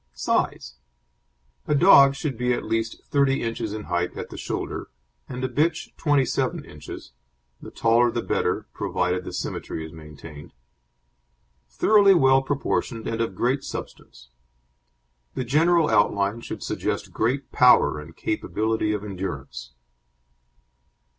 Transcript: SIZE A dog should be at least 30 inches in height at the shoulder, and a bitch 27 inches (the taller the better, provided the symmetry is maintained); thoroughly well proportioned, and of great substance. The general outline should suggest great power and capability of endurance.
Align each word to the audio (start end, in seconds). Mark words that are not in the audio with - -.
SIZE 0.15 0.77
A 1.67 1.75
dog 1.75 2.15
should 2.15 2.35
be 2.35 2.53
at 2.55 2.63
least 2.65 3.03
30 3.11 3.43
inches 3.43 3.71
in 3.71 3.83
height 3.83 4.17
at 4.17 4.29
the 4.31 4.35
shoulder, 4.35 4.87
and 5.29 5.43
a 5.43 5.47
bitch 5.47 5.95
27 5.95 6.65
inches 6.65 7.11
(the 7.61 7.69
taller 7.69 8.09
the 8.09 8.23
better, 8.23 8.65
provided 8.73 9.23
the 9.25 9.31
symmetry 9.31 9.85
is 9.85 9.93
maintained); 9.93 10.53
thoroughly 11.69 12.15
well 12.15 12.41
proportioned, 12.41 13.05
and 13.07 13.21
of 13.21 13.35
great 13.35 13.63
substance. 13.63 14.29
The 15.35 15.45
general 15.45 15.87
outline 15.87 16.41
should 16.41 16.63
suggest 16.63 17.13
great 17.13 17.51
power 17.51 17.99
and 17.99 18.15
capability 18.15 18.93
of 18.93 19.03
endurance. 19.03 19.73